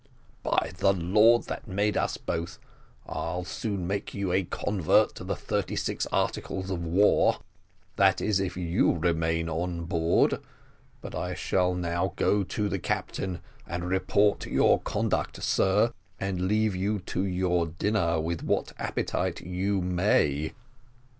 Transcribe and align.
"By 0.41 0.71
the 0.75 0.93
Lord 0.93 1.43
that 1.43 1.67
made 1.67 1.95
us 1.95 2.17
both, 2.17 2.57
I'll 3.05 3.43
soon 3.43 3.85
make 3.85 4.15
you 4.15 4.31
a 4.31 4.45
convert 4.45 5.13
to 5.13 5.23
the 5.23 5.35
thirty 5.35 5.75
six 5.75 6.07
articles 6.07 6.71
of 6.71 6.83
war 6.83 7.37
that 7.97 8.19
is, 8.19 8.39
if 8.39 8.57
you 8.57 8.93
remain 8.95 9.47
on 9.47 9.85
board; 9.85 10.41
but 11.01 11.13
I 11.13 11.35
shall 11.35 11.75
now 11.75 12.13
go 12.15 12.43
to 12.43 12.67
the 12.67 12.79
captain, 12.79 13.41
and 13.67 13.85
report 13.87 14.47
your 14.47 14.79
conduct, 14.81 15.43
sir, 15.43 15.93
and 16.19 16.47
leave 16.47 16.75
you 16.75 16.97
to 17.01 17.23
your 17.23 17.67
dinner 17.67 18.19
with 18.19 18.41
what 18.41 18.73
appetite 18.79 19.41
you 19.41 19.83
may." 19.83 20.53